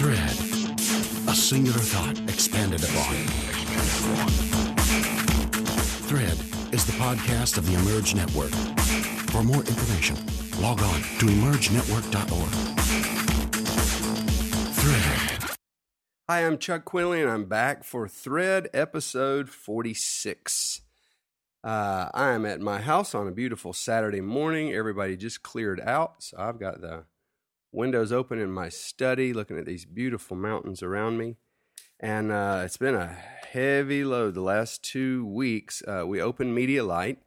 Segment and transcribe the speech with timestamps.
[0.00, 0.30] Thread.
[1.28, 3.16] A singular thought expanded upon.
[6.08, 6.38] Thread
[6.72, 8.48] is the podcast of the Emerge Network.
[9.28, 10.16] For more information,
[10.58, 12.50] log on to emergenetwork.org.
[14.72, 15.58] Thread.
[16.30, 20.80] Hi, I'm Chuck Quinley, and I'm back for Thread episode 46.
[21.62, 24.72] Uh, I am at my house on a beautiful Saturday morning.
[24.72, 27.04] Everybody just cleared out, so I've got the
[27.72, 31.36] windows open in my study, looking at these beautiful mountains around me.
[31.98, 33.16] And uh, it's been a
[33.52, 35.82] heavy load the last two weeks.
[35.86, 37.18] Uh, we opened Media Light,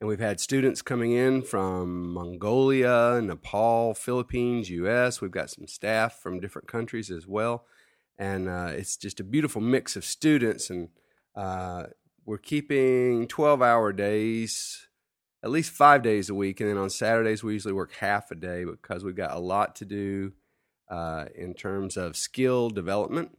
[0.00, 5.20] and we've had students coming in from Mongolia, Nepal, Philippines, U.S.
[5.20, 7.66] We've got some staff from different countries as well,
[8.18, 10.70] and uh, it's just a beautiful mix of students.
[10.70, 10.88] And
[11.36, 11.84] uh,
[12.24, 14.88] we're keeping twelve-hour days
[15.42, 16.60] at least five days a week.
[16.60, 19.74] And then on Saturdays, we usually work half a day because we've got a lot
[19.76, 20.32] to do
[20.88, 23.36] uh, in terms of skill development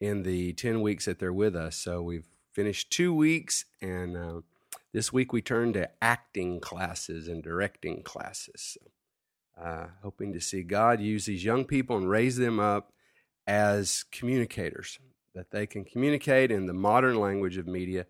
[0.00, 1.76] in the 10 weeks that they're with us.
[1.76, 4.40] So we've finished two weeks, and uh,
[4.92, 8.76] this week we turn to acting classes and directing classes.
[9.60, 12.92] Uh, hoping to see God use these young people and raise them up
[13.46, 14.98] as communicators,
[15.34, 18.06] that they can communicate in the modern language of media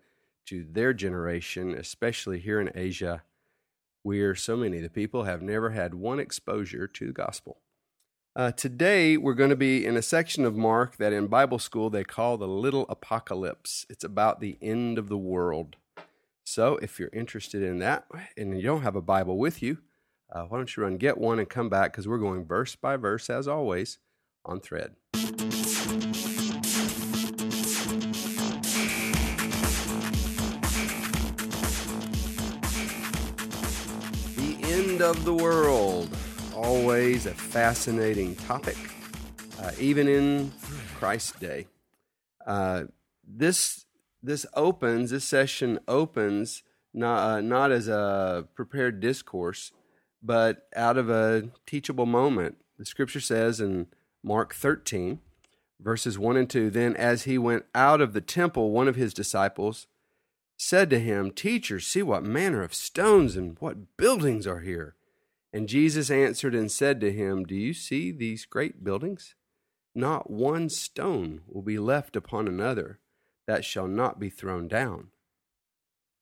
[0.47, 3.23] to their generation, especially here in Asia,
[4.03, 7.59] where so many of the people have never had one exposure to the gospel.
[8.35, 11.89] Uh, today, we're going to be in a section of Mark that in Bible school
[11.89, 13.85] they call the little apocalypse.
[13.89, 15.75] It's about the end of the world.
[16.43, 19.77] So, if you're interested in that and you don't have a Bible with you,
[20.31, 22.97] uh, why don't you run get one and come back because we're going verse by
[22.97, 23.99] verse, as always,
[24.43, 24.95] on thread.
[35.03, 36.09] Of the world.
[36.55, 38.77] Always a fascinating topic,
[39.61, 40.51] uh, even in
[40.97, 41.67] Christ's day.
[42.47, 42.85] Uh,
[43.27, 43.85] this
[44.21, 49.71] this opens this session opens not uh, not as a prepared discourse,
[50.21, 52.57] but out of a teachable moment.
[52.79, 53.87] The Scripture says in
[54.23, 55.19] Mark thirteen,
[55.79, 56.69] verses one and two.
[56.69, 59.87] Then, as he went out of the temple, one of his disciples
[60.63, 64.95] said to him, Teacher, see what manner of stones and what buildings are here.
[65.51, 69.35] And Jesus answered and said to him, Do you see these great buildings?
[69.93, 72.99] Not one stone will be left upon another
[73.45, 75.09] that shall not be thrown down.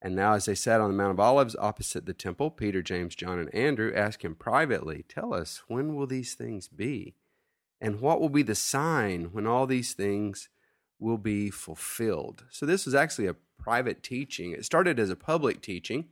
[0.01, 3.13] And now, as they sat on the Mount of Olives opposite the temple, Peter, James,
[3.13, 7.13] John, and Andrew asked him privately, Tell us, when will these things be?
[7.79, 10.49] And what will be the sign when all these things
[11.01, 12.45] will be fulfilled?
[12.49, 14.51] So, this was actually a private teaching.
[14.51, 16.05] It started as a public teaching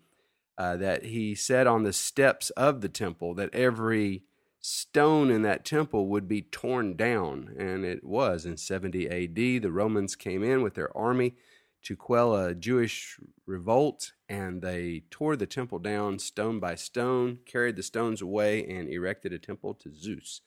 [0.57, 4.23] uh, that he said on the steps of the temple that every
[4.59, 7.55] stone in that temple would be torn down.
[7.57, 9.63] And it was in 70 AD.
[9.63, 11.35] The Romans came in with their army
[11.83, 17.77] to quell a Jewish revolt, and they tore the temple down stone by stone, carried
[17.77, 20.41] the stones away, and erected a temple to Zeus.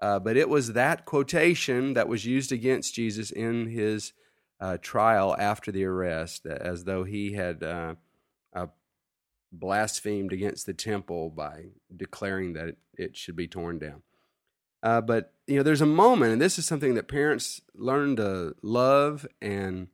[0.00, 4.12] Uh, but it was that quotation that was used against Jesus in his
[4.58, 7.94] uh, trial after the arrest, as though he had uh,
[8.54, 8.66] uh,
[9.52, 14.02] blasphemed against the temple by declaring that it, should be torn down.
[14.82, 18.54] Uh, but you know, there's a moment, and this is something that parents learn to
[18.62, 19.88] love, and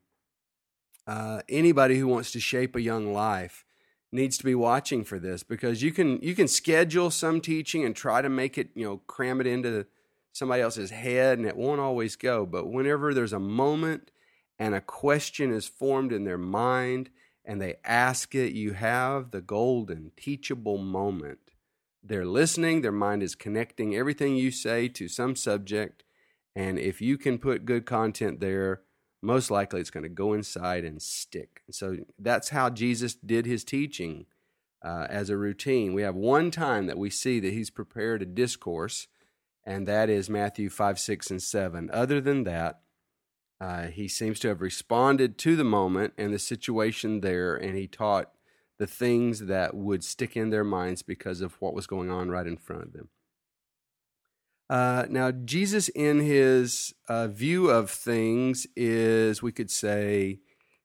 [1.49, 3.65] anybody who wants to shape a young life
[4.12, 7.94] needs to be watching for this because you can you can schedule some teaching and
[7.94, 9.87] try to make it you know cram it into
[10.37, 12.45] somebody else's head, and it won't always go.
[12.45, 14.11] But whenever there's a moment
[14.59, 17.09] and a question is formed in their mind
[17.43, 21.39] and they ask it, you have the golden teachable moment.
[22.03, 26.05] They're listening, their mind is connecting everything you say to some subject.
[26.55, 28.83] And if you can put good content there,
[29.23, 31.63] most likely it's going to go inside and stick.
[31.71, 34.27] So that's how Jesus did his teaching
[34.85, 35.95] uh, as a routine.
[35.95, 39.09] We have one time that we see that he's prepared a discourse,
[39.66, 41.91] and that is Matthew 5, 6, and 7.
[41.93, 42.81] Other than that,
[43.61, 47.88] uh, he seems to have responded to the moment and the situation there, and he
[47.88, 48.31] taught
[48.79, 52.46] the things that would stick in their minds because of what was going on right
[52.46, 53.08] in front of them.
[54.69, 60.41] Uh, now, Jesus, in his uh, view of things, is, we could say,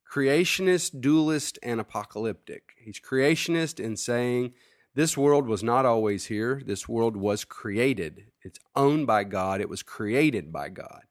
[0.09, 2.73] creationist, dualist, and apocalyptic.
[2.79, 4.53] He's creationist in saying
[4.93, 8.25] this world was not always here, this world was created.
[8.43, 11.03] It's owned by God, it was created by God.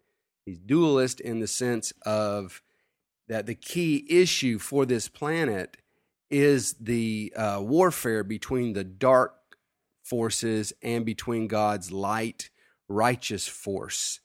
[0.44, 2.62] He's dualist in the sense of
[3.28, 5.76] that the key issue for this planet
[6.30, 9.36] is the uh, warfare between the dark
[10.02, 12.50] forces and between God's light,
[12.88, 14.20] righteous force.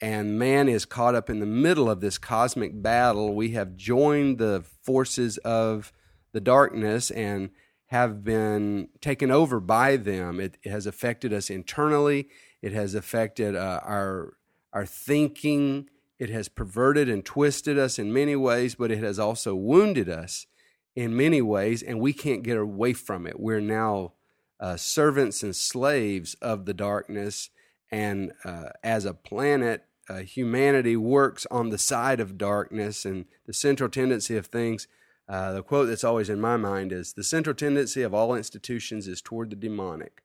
[0.00, 3.34] and man is caught up in the middle of this cosmic battle.
[3.34, 5.92] We have joined the forces of
[6.32, 7.50] the darkness and
[7.88, 10.40] have been taken over by them.
[10.40, 12.28] It, has affected us internally.
[12.62, 14.34] It has affected uh, our
[14.72, 15.88] our thinking.
[16.18, 20.46] It has perverted and twisted us in many ways, but it has also wounded us
[20.94, 23.38] in many ways, and we can't get away from it.
[23.38, 24.14] We're now
[24.60, 27.50] uh, servants and slaves of the darkness,
[27.90, 33.52] and uh, as a planet, uh, humanity works on the side of darkness, and the
[33.52, 34.88] central tendency of things.
[35.28, 39.06] Uh, the quote that's always in my mind is the central tendency of all institutions
[39.06, 40.22] is toward the demonic,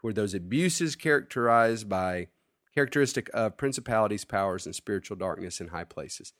[0.00, 2.28] toward those abuses characterized by
[2.72, 6.32] characteristic of principalities, powers, and spiritual darkness in high places.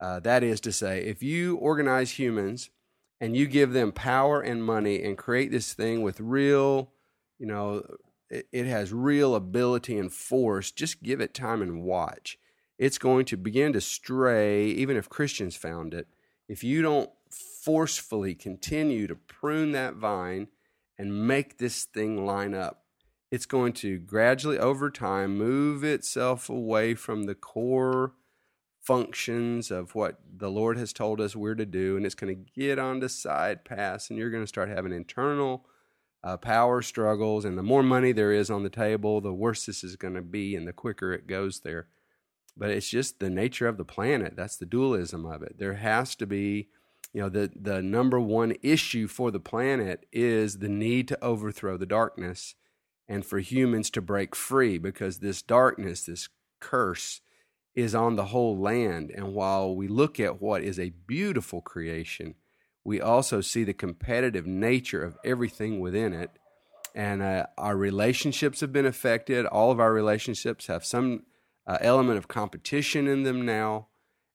[0.00, 2.70] Uh, that is to say, if you organize humans
[3.20, 6.90] and you give them power and money and create this thing with real,
[7.38, 7.84] you know,
[8.28, 12.38] it, it has real ability and force, just give it time and watch.
[12.78, 16.08] It's going to begin to stray, even if Christians found it.
[16.48, 17.10] If you don't
[17.64, 20.48] forcefully continue to prune that vine
[20.98, 22.84] and make this thing line up,
[23.30, 28.12] it's going to gradually, over time, move itself away from the core
[28.80, 32.50] functions of what the Lord has told us we're to do, and it's going to
[32.60, 35.64] get onto side paths, and you're going to start having internal
[36.24, 37.44] uh, power struggles.
[37.44, 40.22] And the more money there is on the table, the worse this is going to
[40.22, 41.86] be, and the quicker it goes there.
[42.56, 44.34] But it's just the nature of the planet.
[44.36, 45.58] That's the dualism of it.
[45.58, 46.68] There has to be,
[47.12, 51.76] you know, the the number one issue for the planet is the need to overthrow
[51.76, 52.54] the darkness,
[53.08, 56.28] and for humans to break free because this darkness, this
[56.60, 57.20] curse
[57.74, 59.10] is on the whole land.
[59.14, 62.34] And while we look at what is a beautiful creation,
[62.84, 66.30] we also see the competitive nature of everything within it.
[66.94, 69.46] And uh, our relationships have been affected.
[69.46, 71.22] All of our relationships have some
[71.66, 73.88] uh, element of competition in them now.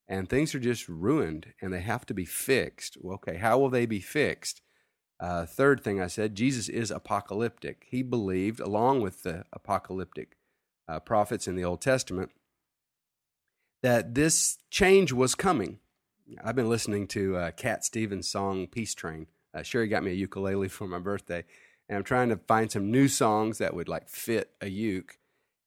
[0.08, 2.96] And things are just ruined and they have to be fixed.
[3.00, 4.62] Well, okay, how will they be fixed?
[5.20, 7.86] Uh, third thing I said, Jesus is apocalyptic.
[7.90, 10.36] He believed, along with the apocalyptic
[10.88, 12.30] uh, prophets in the Old Testament,
[13.82, 15.80] that this change was coming.
[16.44, 20.14] I've been listening to uh, Cat Stevens' song "Peace Train." Uh, Sherry got me a
[20.14, 21.44] ukulele for my birthday,
[21.88, 25.18] and I'm trying to find some new songs that would like fit a uke.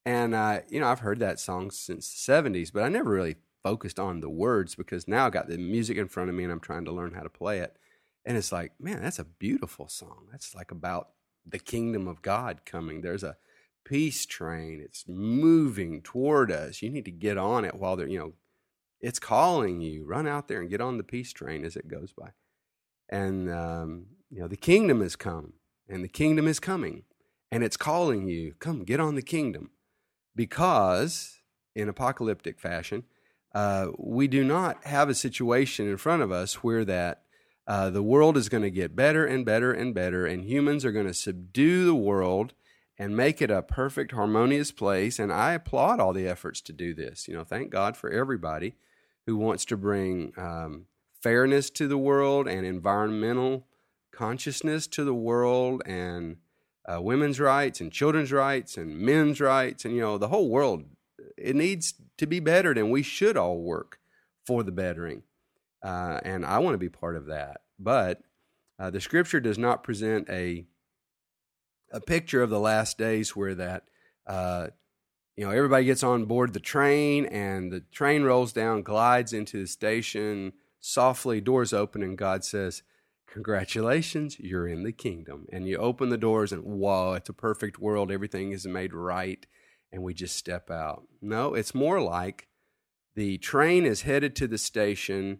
[0.05, 3.35] And uh, you know, I've heard that song since the '70s, but I never really
[3.63, 6.51] focused on the words because now I got the music in front of me and
[6.51, 7.77] I'm trying to learn how to play it.
[8.25, 10.27] And it's like, man, that's a beautiful song.
[10.31, 11.09] That's like about
[11.45, 13.01] the kingdom of God coming.
[13.01, 13.37] There's a
[13.83, 14.81] peace train.
[14.83, 16.81] It's moving toward us.
[16.81, 18.33] You need to get on it while they're, you know,
[18.99, 20.05] it's calling you.
[20.05, 22.29] Run out there and get on the peace train as it goes by.
[23.09, 25.53] And, um, you know, the kingdom has come
[25.89, 27.03] and the kingdom is coming
[27.51, 29.71] and it's calling you, come get on the kingdom.
[30.33, 31.39] Because,
[31.75, 33.03] in apocalyptic fashion,
[33.53, 37.23] uh, we do not have a situation in front of us where that
[37.67, 40.91] uh, the world is going to get better and better and better, and humans are
[40.91, 42.53] going to subdue the world
[42.97, 45.19] and make it a perfect, harmonious place.
[45.19, 47.27] And I applaud all the efforts to do this.
[47.27, 48.75] You know, thank God for everybody
[49.25, 50.85] who wants to bring um,
[51.21, 53.67] fairness to the world and environmental
[54.11, 56.37] consciousness to the world and
[56.91, 60.83] uh, women's rights and children's rights and men's rights and you know the whole world
[61.37, 63.99] it needs to be bettered and we should all work
[64.45, 65.23] for the bettering.
[65.83, 67.61] Uh, and i want to be part of that.
[67.79, 68.21] But
[68.79, 70.65] uh, the scripture does not present a
[71.91, 73.83] a picture of the last days where that
[74.27, 74.67] uh,
[75.35, 79.59] you know everybody gets on board the train and the train rolls down glides into
[79.59, 82.83] the station softly doors open and god says
[83.31, 85.45] congratulations you're in the kingdom.
[85.51, 88.11] And you open the doors and whoa it's a perfect world.
[88.11, 89.45] Everything is made right
[89.91, 92.47] and we just step out no it's more like
[93.15, 95.39] the train is headed to the station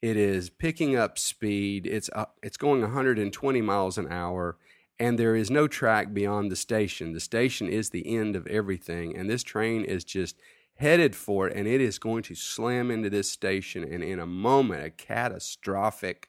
[0.00, 4.56] it is picking up speed it's uh, it's going 120 miles an hour
[5.02, 7.12] and there is no track beyond the station.
[7.12, 10.36] The station is the end of everything, and this train is just
[10.76, 13.82] headed for it, and it is going to slam into this station.
[13.82, 16.28] And in a moment, a catastrophic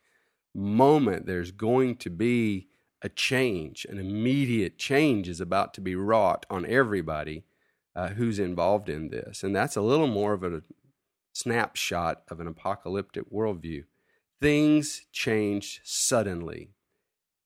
[0.55, 2.67] moment, there's going to be
[3.03, 7.43] a change, an immediate change is about to be wrought on everybody
[7.95, 9.43] uh, who's involved in this.
[9.43, 10.63] And that's a little more of a
[11.33, 13.83] snapshot of an apocalyptic worldview.
[14.41, 16.71] Things change suddenly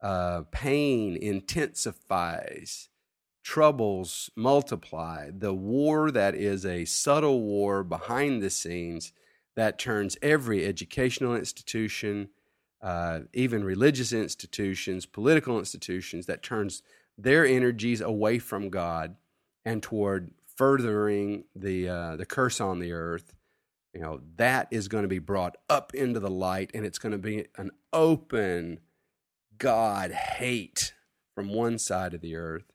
[0.01, 2.89] uh, pain intensifies,
[3.43, 5.29] troubles multiply.
[5.35, 9.13] The war that is a subtle war behind the scenes
[9.55, 12.29] that turns every educational institution,
[12.81, 16.83] uh, even religious institutions, political institutions, that turns
[17.17, 19.15] their energies away from God
[19.67, 23.33] and toward furthering the uh, the curse on the earth,
[23.93, 27.11] you know, that is going to be brought up into the light, and it's going
[27.11, 28.79] to be an open
[29.57, 30.93] God hate
[31.35, 32.71] from one side of the earth,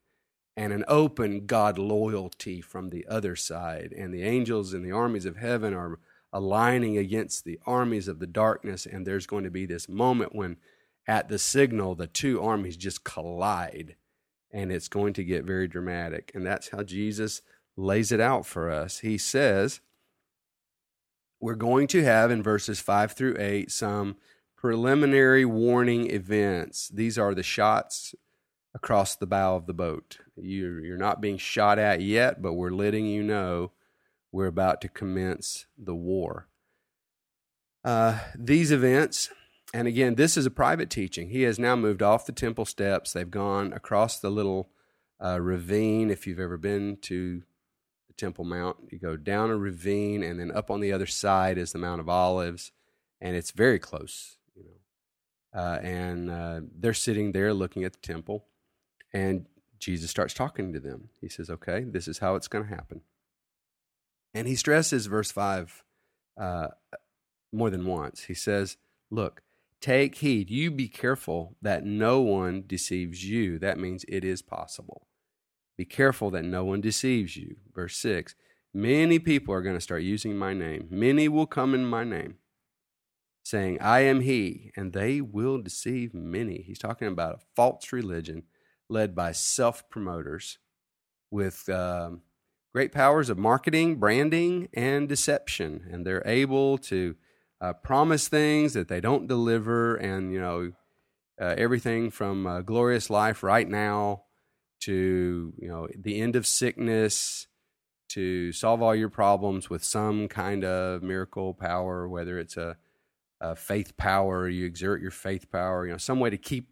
[0.54, 3.94] and an open God loyalty from the other side.
[3.96, 5.98] And the angels and the armies of heaven are
[6.30, 10.58] aligning against the armies of the darkness, and there's going to be this moment when,
[11.06, 13.96] at the signal, the two armies just collide,
[14.52, 16.30] and it's going to get very dramatic.
[16.34, 17.42] And that's how Jesus
[17.76, 18.98] lays it out for us.
[18.98, 19.80] He says,
[21.40, 24.16] We're going to have in verses 5 through 8 some
[24.56, 26.88] preliminary warning events.
[26.88, 28.14] These are the shots
[28.74, 30.18] across the bow of the boat.
[30.36, 33.72] You're, you're not being shot at yet, but we're letting you know
[34.30, 36.48] we're about to commence the war.
[37.84, 39.30] Uh, these events,
[39.72, 41.30] and again, this is a private teaching.
[41.30, 43.12] He has now moved off the temple steps.
[43.12, 44.70] They've gone across the little
[45.22, 46.10] uh, ravine.
[46.10, 47.42] If you've ever been to
[48.08, 51.56] the Temple Mount, you go down a ravine, and then up on the other side
[51.56, 52.72] is the Mount of Olives,
[53.20, 54.36] and it's very close.
[54.54, 58.44] You know, uh, and uh, they're sitting there looking at the temple,
[59.12, 59.46] and
[59.78, 61.08] Jesus starts talking to them.
[61.20, 63.00] He says, "Okay, this is how it's going to happen."
[64.34, 65.84] And he stresses verse 5
[66.40, 66.68] uh,
[67.52, 68.24] more than once.
[68.24, 68.76] He says,
[69.10, 69.42] Look,
[69.82, 70.48] take heed.
[70.48, 73.58] You be careful that no one deceives you.
[73.58, 75.06] That means it is possible.
[75.76, 77.56] Be careful that no one deceives you.
[77.74, 78.34] Verse 6
[78.72, 80.86] Many people are going to start using my name.
[80.90, 82.36] Many will come in my name,
[83.44, 86.62] saying, I am he, and they will deceive many.
[86.62, 88.44] He's talking about a false religion
[88.88, 90.58] led by self promoters
[91.30, 91.68] with.
[91.68, 92.22] Um,
[92.72, 95.86] great powers of marketing, branding, and deception.
[95.90, 97.14] And they're able to
[97.62, 100.72] uh, promise things that they don't deliver, and you know
[101.40, 104.24] uh, everything from uh, glorious life right now
[104.80, 107.46] to you know the end of sickness
[108.08, 112.76] to solve all your problems with some kind of miracle power, whether it's a,
[113.40, 116.68] a faith power, you exert your faith power, you know, some way to keep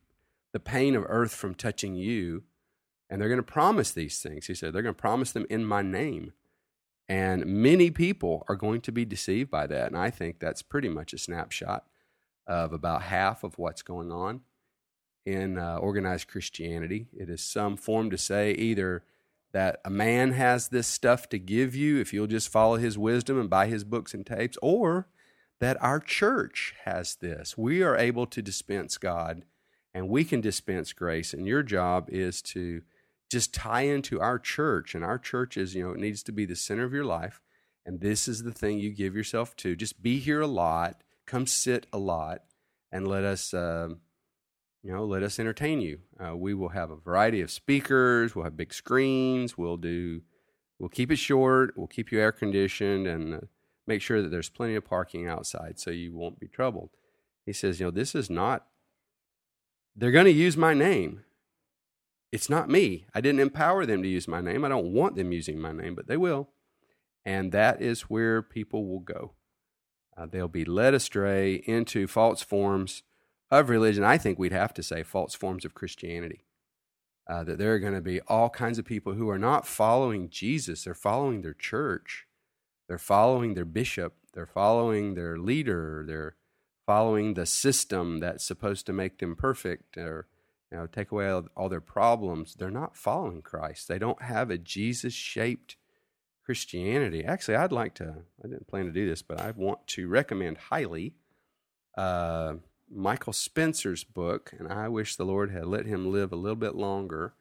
[0.53, 2.43] the pain of earth from touching you
[3.11, 4.47] and they're going to promise these things.
[4.47, 6.33] He said, they're going to promise them in my name.
[7.11, 9.89] And many people are going to be deceived by that.
[9.89, 11.85] And I think that's pretty much a snapshot
[12.47, 14.43] of about half of what's going on
[15.27, 17.09] in uh, organized Christianity.
[17.13, 19.03] It is some form to say either
[19.51, 23.41] that a man has this stuff to give you if you'll just follow his wisdom
[23.41, 25.09] and buy his books and tapes, or
[25.59, 27.59] that our church has this.
[27.59, 29.43] We are able to dispense God
[29.93, 32.83] and we can dispense grace, and your job is to
[33.31, 34.95] just tie into our church.
[34.95, 37.41] And our church is, you know, it needs to be the center of your life.
[37.87, 39.77] And this is the thing you give yourself to.
[39.77, 42.43] Just be here a lot, come sit a lot,
[42.93, 43.89] and let us, uh,
[44.83, 46.01] you know, let us entertain you.
[46.23, 48.35] Uh, we will have a variety of speakers.
[48.35, 49.57] We'll have big screens.
[49.57, 50.23] We'll do,
[50.79, 51.75] we'll keep it short.
[51.77, 53.41] We'll keep you air conditioned and uh,
[53.87, 56.91] make sure that there's plenty of parking outside so you won't be troubled.
[57.47, 58.67] He says, you know, this is not,
[59.97, 61.23] they're going to use my name
[62.33, 63.07] it's not me.
[63.15, 64.65] I didn't empower them to use my name.
[64.65, 66.51] I don't want them using my name, but they will.
[67.25, 69.33] And that is where people will go.
[70.17, 73.03] Uh, they'll be led astray into false forms
[73.51, 74.05] of religion.
[74.05, 76.45] I think we'd have to say false forms of Christianity.
[77.29, 80.29] Uh, that there are going to be all kinds of people who are not following
[80.31, 82.27] Jesus, they're following their church,
[82.89, 86.35] they're following their bishop, they're following their leader, they're
[86.87, 90.27] following the system that's supposed to make them perfect or
[90.71, 93.89] you know, take away all, all their problems, they're not following Christ.
[93.89, 95.77] They don't have a Jesus shaped
[96.45, 97.25] Christianity.
[97.25, 100.59] Actually, I'd like to, I didn't plan to do this, but I want to recommend
[100.59, 101.15] highly
[101.97, 102.55] uh,
[102.93, 106.75] Michael Spencer's book, and I wish the Lord had let him live a little bit
[106.75, 107.35] longer.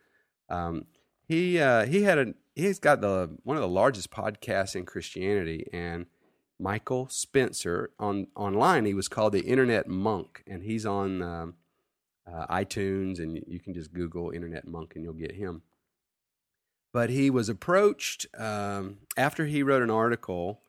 [0.47, 0.85] Um,
[1.27, 5.67] he uh, he had a he's got the one of the largest podcasts in Christianity,
[5.73, 6.05] and
[6.59, 11.53] Michael Spencer on online he was called the Internet Monk, and he's on um,
[12.33, 15.61] uh, iTunes, and you can just Google Internet Monk and you'll get him.
[16.91, 20.61] But he was approached um, after he wrote an article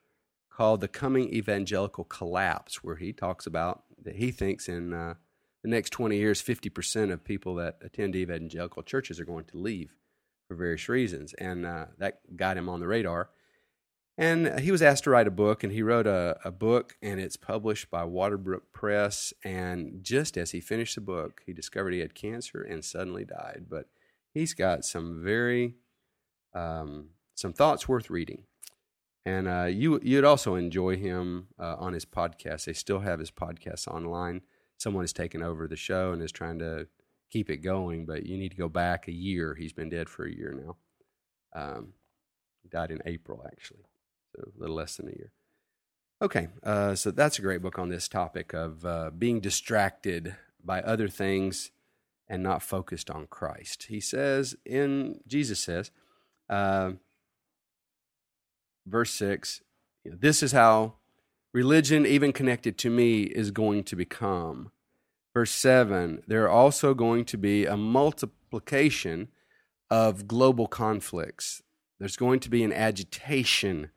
[0.51, 5.15] called The Coming Evangelical Collapse, where he talks about that he thinks in uh,
[5.63, 9.95] the next 20 years, 50% of people that attend evangelical churches are going to leave
[10.49, 11.33] for various reasons.
[11.35, 13.31] And uh, that got him on the radar.
[14.21, 17.19] And he was asked to write a book, and he wrote a, a book, and
[17.19, 19.33] it's published by Waterbrook Press.
[19.43, 23.65] And just as he finished the book, he discovered he had cancer and suddenly died.
[23.71, 23.87] But
[24.35, 25.77] he's got some very
[26.53, 28.45] um, some thoughts worth reading.
[29.25, 32.67] And uh, you you'd also enjoy him uh, on his podcast.
[32.67, 34.43] They still have his podcast online.
[34.77, 36.89] Someone has taken over the show and is trying to
[37.31, 39.55] keep it going, but you need to go back a year.
[39.55, 40.77] He's been dead for a year now.
[41.59, 41.95] Um,
[42.71, 43.85] died in April, actually,
[44.35, 45.33] so a little less than a year.
[46.23, 50.83] Okay, uh, so that's a great book on this topic of uh, being distracted by
[50.83, 51.71] other things
[52.29, 53.87] and not focused on Christ.
[53.89, 55.91] He says, in Jesus says,
[56.49, 56.93] uh,
[58.87, 59.63] verse 6,
[60.05, 60.95] this is how
[61.53, 64.71] religion, even connected to me, is going to become.
[65.35, 69.29] Verse 7, there are also going to be a multiplication
[69.91, 71.63] of global conflicts.
[71.99, 73.91] There's going to be an agitation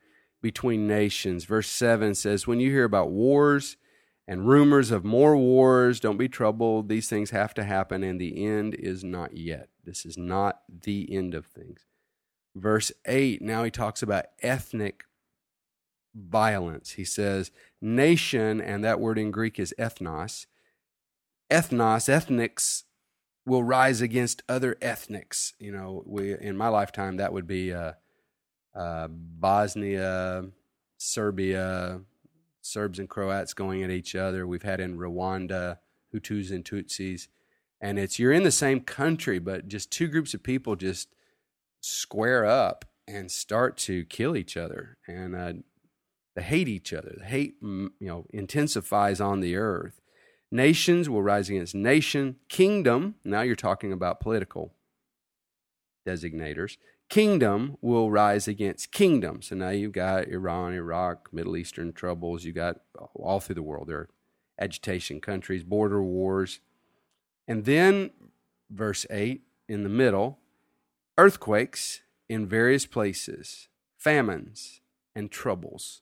[0.43, 1.45] between nations.
[1.45, 3.77] Verse 7 says, When you hear about wars
[4.27, 6.89] and rumors of more wars, don't be troubled.
[6.89, 9.69] These things have to happen, and the end is not yet.
[9.83, 11.85] This is not the end of things.
[12.55, 15.05] Verse 8, now he talks about ethnic
[16.13, 16.91] violence.
[16.91, 17.49] He says,
[17.81, 20.45] nation, and that word in Greek is ethnos.
[21.49, 22.83] Ethnos, ethnics,
[23.45, 25.53] will rise against other ethnics.
[25.57, 27.93] You know, we in my lifetime that would be uh,
[28.75, 30.45] uh, Bosnia,
[30.97, 32.01] Serbia,
[32.61, 34.47] Serbs and Croats going at each other.
[34.47, 35.79] We've had in Rwanda
[36.13, 37.27] Hutus and Tutsis,
[37.81, 41.09] and it's you're in the same country, but just two groups of people just
[41.81, 45.53] square up and start to kill each other, and uh,
[46.35, 47.15] they hate each other.
[47.19, 49.99] The hate you know intensifies on the earth.
[50.51, 52.37] Nations will rise against nation.
[52.47, 53.15] Kingdom.
[53.25, 54.73] Now you're talking about political
[56.07, 56.77] designators
[57.13, 59.39] kingdom will rise against kingdom.
[59.43, 62.43] So now you've got Iran, Iraq, Middle Eastern troubles.
[62.43, 62.77] You got
[63.13, 63.87] all through the world.
[63.87, 64.09] There are
[64.59, 66.59] agitation countries, border wars.
[67.47, 68.09] And then,
[68.67, 70.39] verse 8 in the middle,
[71.15, 74.81] earthquakes in various places, famines
[75.15, 76.01] and troubles.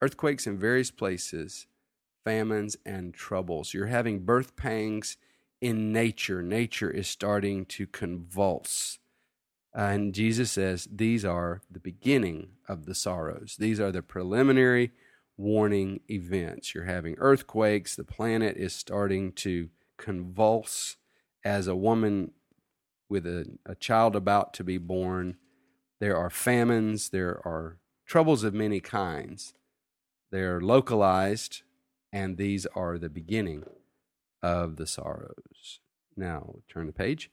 [0.00, 1.66] Earthquakes in various places,
[2.24, 3.74] famines and troubles.
[3.74, 5.16] You're having birth pangs
[5.60, 6.40] in nature.
[6.40, 9.00] Nature is starting to convulse
[9.74, 13.56] and Jesus says these are the beginning of the sorrows.
[13.58, 14.92] These are the preliminary
[15.36, 16.74] warning events.
[16.74, 20.96] You're having earthquakes, the planet is starting to convulse
[21.44, 22.32] as a woman
[23.08, 25.36] with a, a child about to be born.
[26.00, 29.54] There are famines, there are troubles of many kinds.
[30.30, 31.62] They're localized,
[32.12, 33.64] and these are the beginning
[34.42, 35.80] of the sorrows.
[36.16, 37.30] Now, turn the page.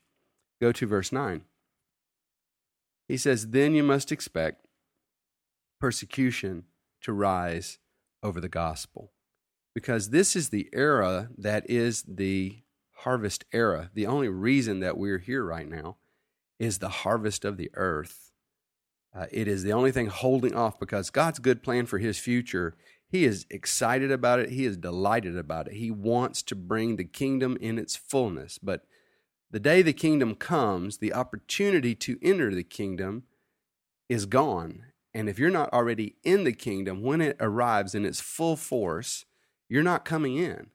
[0.60, 1.42] Go to verse 9.
[3.10, 4.66] He says, Then you must expect
[5.80, 6.64] persecution
[7.00, 7.78] to rise
[8.22, 9.12] over the gospel.
[9.74, 12.62] Because this is the era that is the
[12.98, 13.90] harvest era.
[13.94, 15.96] The only reason that we're here right now
[16.60, 18.30] is the harvest of the earth.
[19.12, 22.76] Uh, it is the only thing holding off because God's good plan for his future.
[23.08, 24.50] He is excited about it.
[24.50, 25.74] He is delighted about it.
[25.74, 28.58] He wants to bring the kingdom in its fullness.
[28.62, 28.84] But
[29.50, 33.24] the day the kingdom comes, the opportunity to enter the kingdom
[34.08, 34.84] is gone.
[35.12, 39.24] And if you're not already in the kingdom, when it arrives in its full force,
[39.68, 40.68] you're not coming in.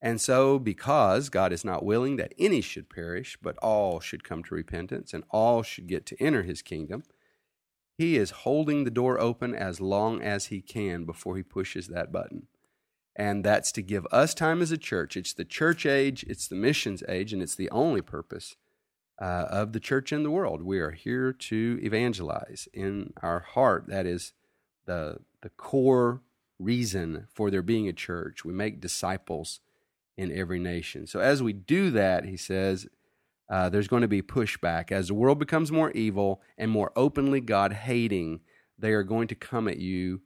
[0.00, 4.44] And so, because God is not willing that any should perish, but all should come
[4.44, 7.02] to repentance and all should get to enter his kingdom,
[7.96, 12.12] he is holding the door open as long as he can before he pushes that
[12.12, 12.46] button
[13.18, 15.16] and that's to give us time as a church.
[15.16, 18.54] It's the church age, it's the missions age, and it's the only purpose
[19.20, 20.62] uh, of the church in the world.
[20.62, 23.86] We are here to evangelize in our heart.
[23.88, 24.32] That is
[24.86, 26.22] the the core
[26.58, 28.44] reason for there being a church.
[28.44, 29.60] We make disciples
[30.16, 31.06] in every nation.
[31.06, 32.86] So as we do that, he says.
[33.50, 34.92] Uh, there's going to be pushback.
[34.92, 38.40] As the world becomes more evil and more openly God hating,
[38.78, 40.20] they are going to come at you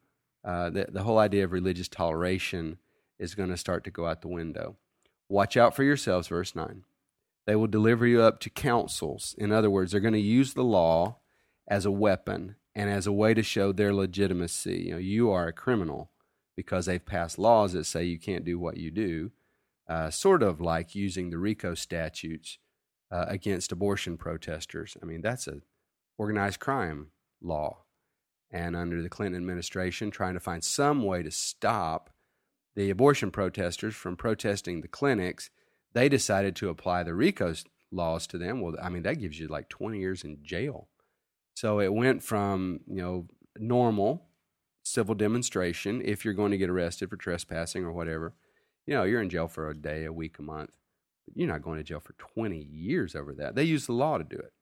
[0.45, 2.79] uh, the, the whole idea of religious toleration
[3.23, 4.77] is going to start to go out the window.
[5.29, 6.85] Watch out for yourselves, verse 9.
[7.47, 9.35] They will deliver you up to councils.
[9.39, 11.19] In other words, they're going to use the law
[11.69, 14.85] as a weapon and as a way to show their legitimacy.
[14.87, 16.11] You know, you are a criminal
[16.57, 19.31] because they've passed laws that say you can't do what you do,
[19.89, 22.59] uh, sort of like using the RICO statutes
[23.11, 24.97] uh, against abortion protesters.
[25.03, 25.63] I mean, that's a
[26.19, 27.09] organized crime
[27.41, 27.79] law
[28.51, 32.11] and under the Clinton administration, trying to find some way to stop
[32.75, 35.51] the abortion protesters from protesting the clinics,
[35.93, 37.55] they decided to apply the RICO
[37.91, 38.61] laws to them.
[38.61, 40.89] Well, I mean, that gives you like 20 years in jail.
[41.55, 43.27] So it went from, you know,
[43.59, 44.25] normal
[44.83, 48.35] civil demonstration, if you're going to get arrested for trespassing or whatever,
[48.87, 50.77] you know, you're in jail for a day, a week, a month.
[51.35, 53.55] You're not going to jail for 20 years over that.
[53.55, 54.53] They use the law to do it.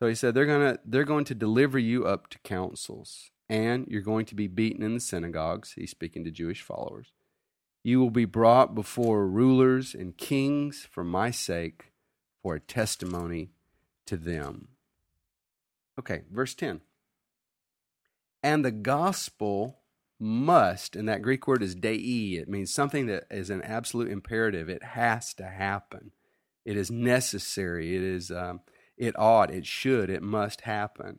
[0.00, 4.02] So he said they're gonna they're going to deliver you up to councils, and you're
[4.02, 5.72] going to be beaten in the synagogues.
[5.76, 7.12] He's speaking to Jewish followers.
[7.86, 11.92] You will be brought before rulers and kings for my sake,
[12.42, 13.50] for a testimony
[14.06, 14.68] to them.
[15.98, 16.80] Okay, verse 10.
[18.42, 19.80] And the gospel
[20.18, 24.70] must, and that Greek word is dei, it means something that is an absolute imperative.
[24.70, 26.12] It has to happen.
[26.64, 27.94] It is necessary.
[27.94, 28.60] It is, um,
[28.96, 31.18] it ought, it should, it must happen.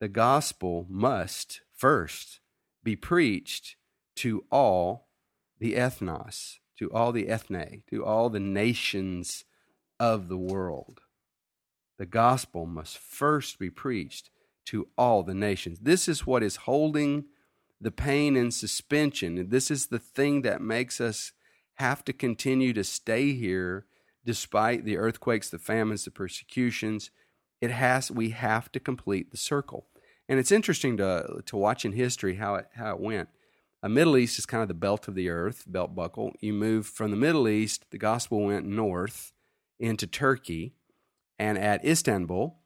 [0.00, 2.40] The gospel must first
[2.82, 3.76] be preached
[4.16, 5.05] to all
[5.58, 9.44] the ethnos, to all the ethne, to all the nations
[9.98, 11.00] of the world.
[11.98, 14.30] The gospel must first be preached
[14.66, 15.78] to all the nations.
[15.80, 17.24] This is what is holding
[17.80, 19.38] the pain and suspension.
[19.38, 21.32] And This is the thing that makes us
[21.74, 23.86] have to continue to stay here
[24.24, 27.10] despite the earthquakes, the famines, the persecutions.
[27.60, 29.86] It has we have to complete the circle.
[30.28, 33.28] And it's interesting to to watch in history how it how it went.
[33.88, 36.32] Middle East is kind of the belt of the earth, belt buckle.
[36.40, 39.32] You move from the Middle East, the gospel went north
[39.78, 40.74] into Turkey,
[41.38, 42.58] and at Istanbul,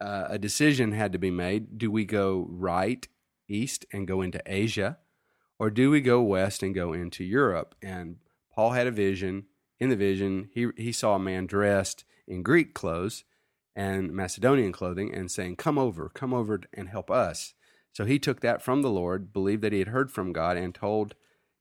[0.00, 1.78] uh, a decision had to be made.
[1.78, 3.06] Do we go right
[3.48, 4.98] east and go into Asia,
[5.58, 7.74] or do we go west and go into Europe?
[7.82, 8.16] And
[8.54, 9.46] Paul had a vision.
[9.78, 13.24] In the vision, he, he saw a man dressed in Greek clothes
[13.74, 17.54] and Macedonian clothing and saying, Come over, come over and help us.
[17.92, 20.74] So he took that from the Lord, believed that he had heard from God, and
[20.74, 21.14] told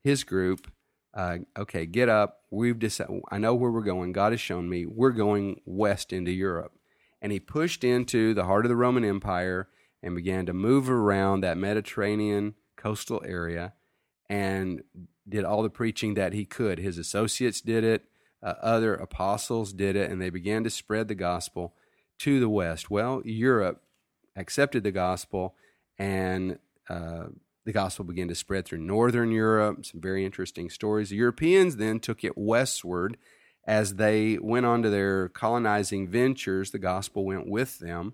[0.04, 0.72] his group,
[1.14, 2.42] uh, okay, get up.
[2.52, 4.12] We've decided, I know where we're going.
[4.12, 4.86] God has shown me.
[4.86, 6.74] We're going west into Europe.
[7.22, 9.68] And he pushed into the heart of the Roman Empire
[10.02, 13.74] and began to move around that Mediterranean coastal area
[14.30, 14.84] and
[15.28, 16.80] did all the preaching that he could.
[16.80, 18.06] His associates did it,
[18.42, 21.76] uh, other apostles did it, and they began to spread the gospel
[22.20, 22.90] to the west.
[22.90, 23.82] Well, Europe
[24.36, 25.56] accepted the gospel,
[26.00, 26.58] and
[26.90, 27.26] uh,
[27.66, 29.86] the gospel began to spread through northern Europe.
[29.86, 31.10] Some very interesting stories.
[31.10, 33.18] The Europeans then took it westward.
[33.68, 38.14] As they went on to their colonizing ventures, the gospel went with them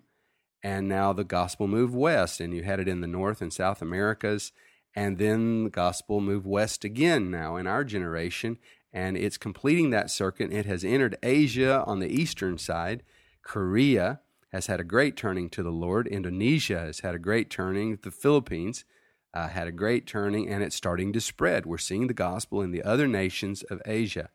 [0.65, 3.83] and now the gospel moved west, and you had it in the North and South
[3.83, 4.51] Americas,
[4.95, 8.57] and then the gospel moved west again now in our generation,
[8.91, 10.51] and it's completing that circuit.
[10.51, 13.03] It has entered Asia on the eastern side.
[13.43, 14.21] Korea
[14.55, 16.07] has had a great turning to the Lord.
[16.07, 17.99] Indonesia has had a great turning.
[18.01, 18.85] The Philippines
[19.33, 21.65] uh, had a great turning, and it's starting to spread.
[21.65, 24.29] We're seeing the gospel in the other nations of Asia.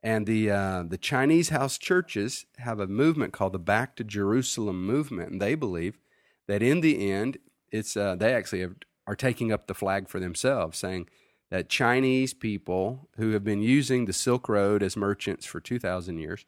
[0.00, 4.86] And the uh, the Chinese house churches have a movement called the Back to Jerusalem
[4.86, 5.98] movement, and they believe
[6.46, 7.38] that in the end,
[7.72, 8.76] it's uh, they actually have,
[9.08, 11.08] are taking up the flag for themselves, saying
[11.50, 16.18] that Chinese people who have been using the Silk Road as merchants for two thousand
[16.18, 16.44] years,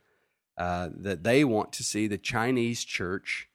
[0.56, 3.48] uh, that they want to see the Chinese church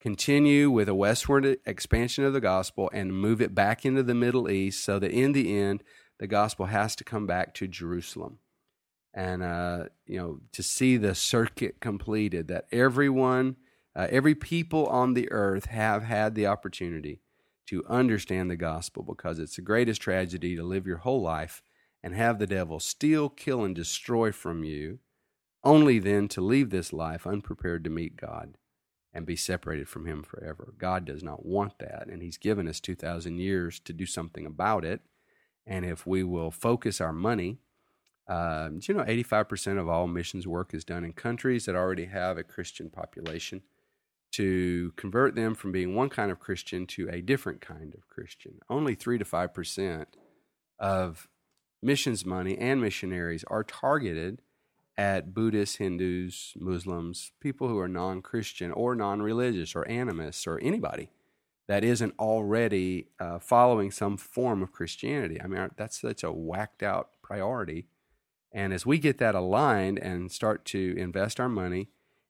[0.00, 4.50] continue with a westward expansion of the gospel and move it back into the Middle
[4.50, 5.82] East, so that in the end,
[6.18, 8.38] the gospel has to come back to Jerusalem.
[9.14, 13.56] And uh, you know to see the circuit completed that everyone
[13.94, 17.20] uh, every people on the earth have had the opportunity
[17.66, 21.62] to understand the gospel because it's the greatest tragedy to live your whole life
[22.02, 24.98] and have the devil steal kill and destroy from you
[25.64, 28.56] only then to leave this life unprepared to meet god
[29.14, 30.72] and be separated from him forever.
[30.78, 34.84] God does not want that and he's given us 2000 years to do something about
[34.84, 35.02] it.
[35.66, 37.58] And if we will focus our money
[38.28, 42.38] uh, you know 85% of all missions work is done in countries that already have
[42.38, 43.62] a Christian population?
[44.32, 48.60] To convert them from being one kind of Christian to a different kind of Christian.
[48.70, 50.06] Only 3 to 5%
[50.78, 51.28] of
[51.82, 54.40] missions money and missionaries are targeted
[54.96, 60.58] at Buddhists, Hindus, Muslims, people who are non Christian or non religious or animists or
[60.60, 61.10] anybody
[61.68, 65.40] that isn't already uh, following some form of Christianity.
[65.40, 67.86] I mean, that's such a whacked out priority
[68.52, 71.88] and as we get that aligned and start to invest our money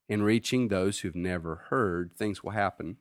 [0.09, 2.99] in reaching those who've never heard, things will happen.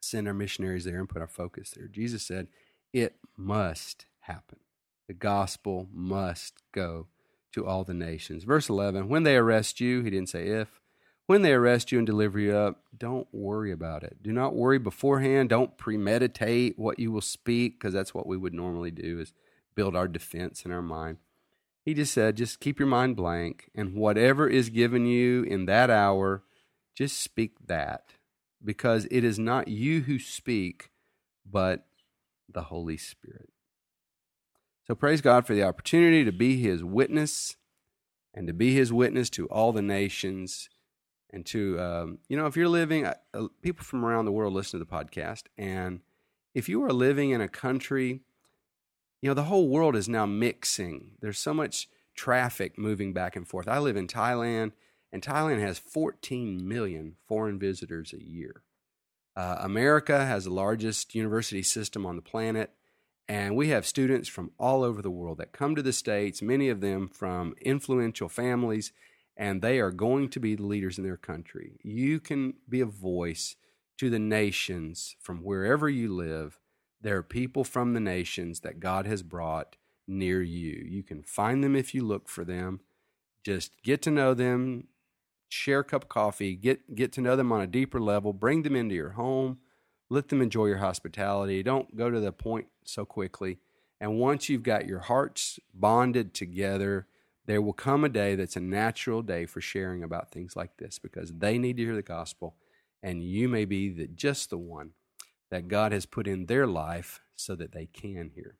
[0.00, 1.86] Send our missionaries there and put our focus there.
[1.86, 2.48] Jesus said,
[2.92, 4.60] It must happen.
[5.06, 7.08] The gospel must go
[7.54, 8.44] to all the nations.
[8.44, 10.80] Verse 11 When they arrest you, he didn't say if,
[11.26, 14.22] when they arrest you and deliver you up, don't worry about it.
[14.22, 15.48] Do not worry beforehand.
[15.48, 19.32] Don't premeditate what you will speak, because that's what we would normally do is
[19.74, 21.18] build our defense in our mind.
[21.84, 25.90] He just said, just keep your mind blank, and whatever is given you in that
[25.90, 26.42] hour,
[26.94, 28.14] just speak that,
[28.62, 30.90] because it is not you who speak,
[31.50, 31.86] but
[32.52, 33.50] the Holy Spirit.
[34.86, 37.56] So praise God for the opportunity to be His witness
[38.34, 40.68] and to be His witness to all the nations.
[41.30, 44.52] And to, um, you know, if you're living, uh, uh people from around the world
[44.52, 46.00] listen to the podcast, and
[46.54, 48.20] if you are living in a country
[49.24, 51.12] you know, the whole world is now mixing.
[51.22, 53.66] There's so much traffic moving back and forth.
[53.66, 54.72] I live in Thailand,
[55.10, 58.64] and Thailand has 14 million foreign visitors a year.
[59.34, 62.72] Uh, America has the largest university system on the planet,
[63.28, 66.68] and we have students from all over the world that come to the States, many
[66.68, 68.92] of them from influential families,
[69.36, 71.78] and they are going to be the leaders in their country.
[71.82, 73.56] You can be a voice
[73.98, 76.58] to the nations from wherever you live.
[77.00, 80.84] There are people from the nations that God has brought near you.
[80.86, 82.80] You can find them if you look for them.
[83.44, 84.88] Just get to know them,
[85.48, 88.62] share a cup of coffee, get get to know them on a deeper level, bring
[88.62, 89.58] them into your home,
[90.10, 91.62] let them enjoy your hospitality.
[91.62, 93.58] Don't go to the point so quickly.
[94.00, 97.06] And once you've got your hearts bonded together,
[97.46, 100.98] there will come a day that's a natural day for sharing about things like this
[100.98, 102.56] because they need to hear the gospel
[103.02, 104.92] and you may be the, just the one
[105.50, 108.56] that God has put in their life so that they can hear.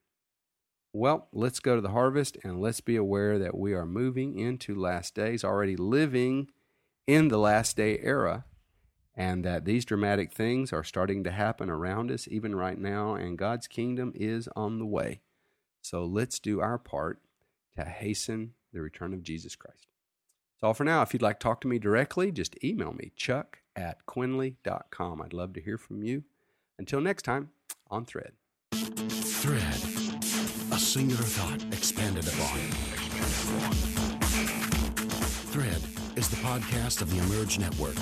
[0.92, 4.74] Well, let's go to the harvest and let's be aware that we are moving into
[4.74, 6.48] last days, already living
[7.06, 8.44] in the last day era,
[9.16, 13.38] and that these dramatic things are starting to happen around us even right now, and
[13.38, 15.20] God's kingdom is on the way.
[15.82, 17.20] So let's do our part
[17.76, 19.86] to hasten the return of Jesus Christ.
[20.54, 21.02] That's all for now.
[21.02, 25.22] If you'd like to talk to me directly, just email me, chuck at quinley.com.
[25.22, 26.24] I'd love to hear from you.
[26.78, 27.50] Until next time,
[27.90, 28.32] on Thread.
[28.72, 29.74] Thread.
[30.72, 32.58] A singular thought expanded upon.
[35.52, 35.82] Thread
[36.16, 37.96] is the podcast of the Emerge Network.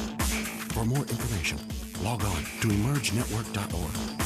[0.73, 1.59] For more information,
[2.03, 4.22] log on to emergenetwork.org.